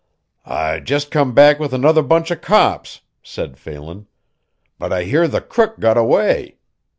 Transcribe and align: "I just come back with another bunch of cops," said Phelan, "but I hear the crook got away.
"I 0.47 0.79
just 0.79 1.11
come 1.11 1.35
back 1.35 1.59
with 1.59 1.75
another 1.75 2.01
bunch 2.01 2.31
of 2.31 2.41
cops," 2.41 3.01
said 3.21 3.55
Phelan, 3.55 4.07
"but 4.79 4.91
I 4.91 5.03
hear 5.03 5.27
the 5.27 5.41
crook 5.41 5.79
got 5.79 5.95
away. 5.95 6.57